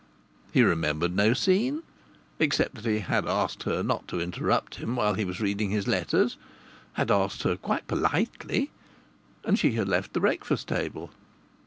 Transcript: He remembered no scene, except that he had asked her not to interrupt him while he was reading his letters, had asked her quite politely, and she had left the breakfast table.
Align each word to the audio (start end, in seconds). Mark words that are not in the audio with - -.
He 0.51 0.63
remembered 0.63 1.15
no 1.15 1.35
scene, 1.35 1.83
except 2.39 2.73
that 2.73 2.85
he 2.85 3.01
had 3.01 3.27
asked 3.27 3.61
her 3.69 3.83
not 3.83 4.07
to 4.07 4.19
interrupt 4.19 4.77
him 4.77 4.95
while 4.95 5.13
he 5.13 5.23
was 5.23 5.39
reading 5.39 5.69
his 5.69 5.87
letters, 5.87 6.37
had 6.93 7.11
asked 7.11 7.43
her 7.43 7.55
quite 7.55 7.85
politely, 7.85 8.71
and 9.45 9.59
she 9.59 9.73
had 9.73 9.87
left 9.87 10.13
the 10.13 10.19
breakfast 10.19 10.67
table. 10.69 11.11